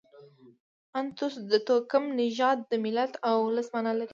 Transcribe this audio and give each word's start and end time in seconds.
انتوس 0.99 1.35
د 1.51 1.53
توکم، 1.67 2.03
نژاد، 2.19 2.57
د 2.71 2.73
ملت 2.83 3.13
او 3.27 3.33
اولس 3.43 3.67
مانا 3.73 3.91
لري. 3.99 4.09